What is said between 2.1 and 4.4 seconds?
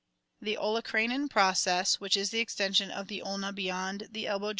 I is the extension of the ulna beyond the el